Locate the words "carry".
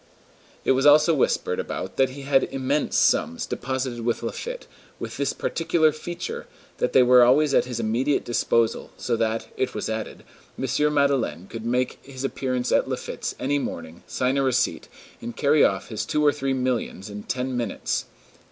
15.37-15.63